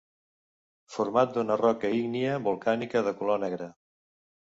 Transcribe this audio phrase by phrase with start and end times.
[0.93, 3.73] Format d'una roca ígnia volcànica de color negre.